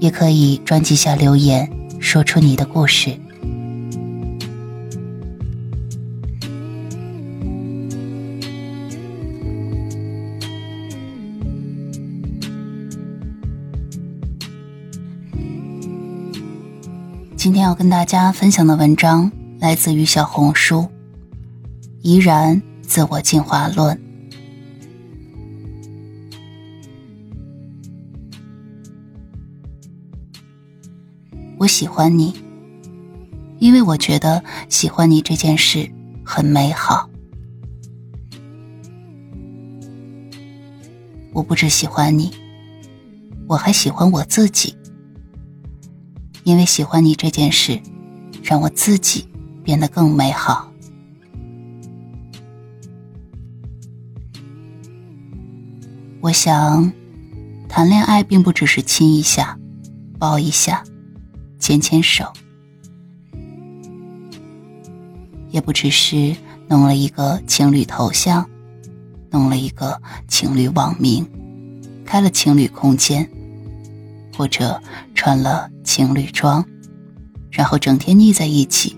[0.00, 1.70] 也可以专辑下留言，
[2.00, 3.18] 说出你的故事。
[17.36, 20.80] 今天要跟大家分享的文章来自于小红书
[22.02, 23.96] 《怡然自我进化论》。
[31.58, 32.32] 我喜欢你，
[33.58, 35.90] 因为我觉得喜欢你这件事
[36.24, 37.10] 很美好。
[41.32, 42.30] 我不只喜欢你，
[43.48, 44.74] 我还喜欢我自己，
[46.44, 47.80] 因为喜欢你这件事，
[48.42, 49.28] 让我自己
[49.64, 50.72] 变得更美好。
[56.20, 56.92] 我想，
[57.68, 59.58] 谈恋爱并不只是亲一下，
[60.20, 60.84] 抱一下。
[61.58, 62.32] 牵牵手，
[65.50, 66.34] 也不只是
[66.68, 68.48] 弄了一个情侣头像，
[69.30, 71.28] 弄了一个情侣网名，
[72.04, 73.28] 开了情侣空间，
[74.36, 74.80] 或者
[75.14, 76.64] 穿了情侣装，
[77.50, 78.96] 然后整天腻在一起，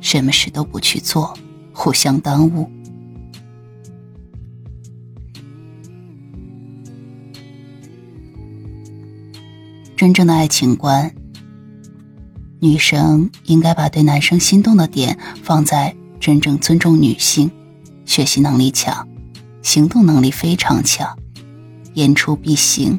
[0.00, 1.36] 什么事都不去做，
[1.72, 2.70] 互相耽误。
[9.96, 11.14] 真正的爱情观。
[12.62, 17.50] 女生应该把对男生心动的点放在真正尊重女性、
[18.04, 19.08] 学习能力强、
[19.62, 21.18] 行动能力非常强、
[21.94, 22.98] 言出必行、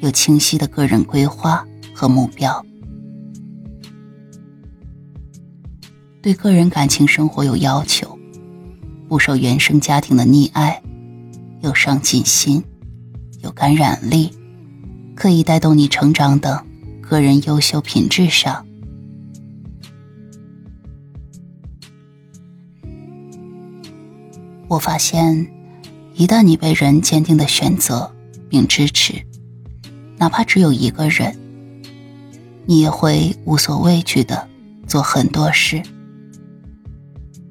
[0.00, 2.62] 有清晰的个人规划和目标，
[6.20, 8.18] 对个人感情生活有要求，
[9.08, 10.82] 不受原生家庭的溺爱，
[11.62, 12.62] 有上进心、
[13.40, 14.30] 有感染力，
[15.14, 16.62] 可以带动你成长等
[17.00, 18.67] 个人优秀品质上。
[24.68, 25.50] 我发现，
[26.14, 28.14] 一旦你被人坚定的选择
[28.50, 29.14] 并支持，
[30.18, 31.34] 哪怕只有一个人，
[32.66, 34.46] 你也会无所畏惧的
[34.86, 35.82] 做很多事。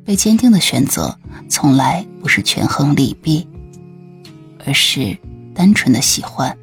[0.06, 1.18] 被坚定的选择
[1.50, 3.48] 从来不是权衡利弊，
[4.64, 5.18] 而是
[5.56, 6.56] 单纯的喜欢。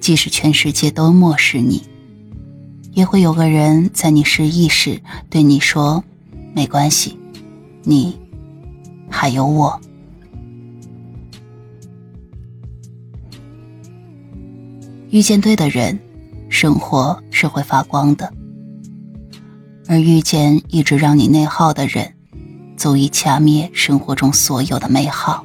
[0.00, 1.82] 即使全世界都漠视你，
[2.92, 5.00] 也会有个人在你失意时
[5.30, 6.02] 对你说。
[6.56, 7.18] 没关系，
[7.82, 8.18] 你
[9.10, 9.78] 还有我。
[15.10, 15.98] 遇见对的人，
[16.48, 18.26] 生活是会发光的；
[19.86, 22.14] 而遇见一直让你内耗的人，
[22.74, 25.44] 足以掐灭生活中所有的美好。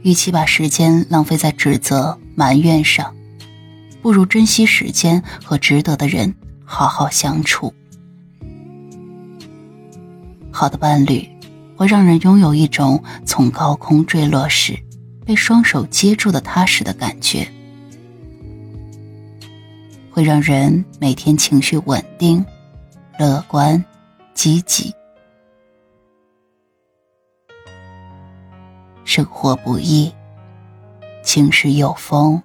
[0.00, 3.14] 与其把时间浪费在指责、埋怨上，
[4.00, 6.34] 不如珍惜时间和值得的人。
[6.64, 7.72] 好好相处，
[10.50, 11.28] 好的伴侣
[11.76, 14.76] 会让人拥有一种从高空坠落时
[15.24, 17.46] 被双手接住的踏实的感觉，
[20.10, 22.44] 会让人每天情绪稳定、
[23.18, 23.82] 乐观、
[24.34, 24.92] 积极。
[29.04, 30.12] 生活不易，
[31.22, 32.42] 晴时有风，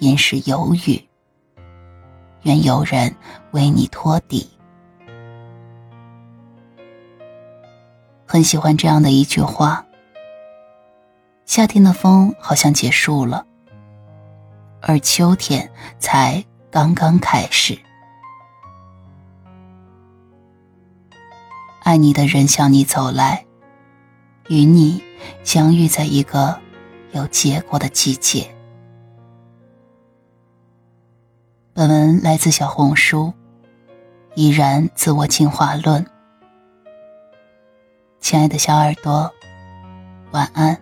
[0.00, 1.07] 阴时有雨。
[2.42, 3.14] 愿有人
[3.50, 4.48] 为你托底。
[8.26, 9.84] 很喜欢这样的一句话：
[11.46, 13.46] 夏天的风好像结束了，
[14.82, 17.78] 而秋天才刚刚开始。
[21.82, 23.46] 爱你的人向你走来，
[24.48, 25.02] 与你
[25.42, 26.60] 相遇在一个
[27.12, 28.54] 有结果的季节。
[31.78, 33.32] 本文来自小红书，
[34.34, 36.04] 依然自我进化论。
[38.18, 39.32] 亲爱的小耳朵，
[40.32, 40.76] 晚安。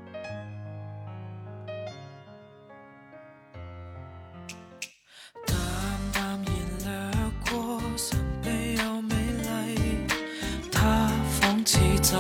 [10.72, 12.16] 他仿似骤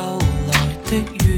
[0.52, 1.35] 来的雨。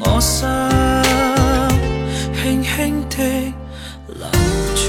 [0.00, 0.46] 我心
[2.34, 3.16] 轻轻的
[4.06, 4.24] 留
[4.74, 4.80] 住，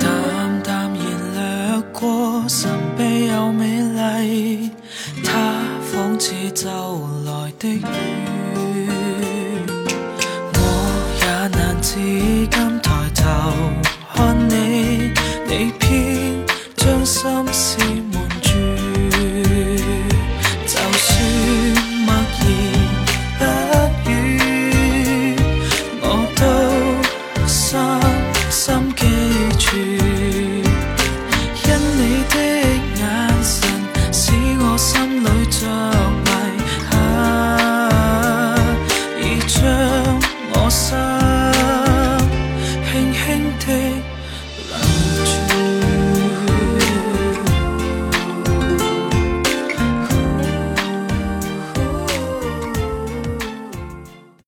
[0.00, 0.04] 淡
[0.62, 1.04] 淡然
[1.34, 1.38] 掠
[1.92, 2.04] 过。
[5.24, 8.43] 他仿似走来的雨。